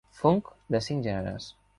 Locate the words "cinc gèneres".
0.87-1.51